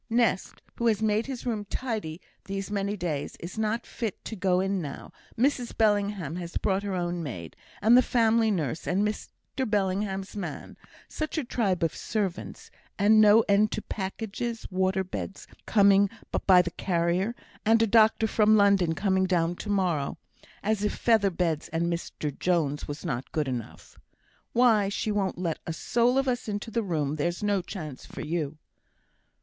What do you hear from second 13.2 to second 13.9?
no end to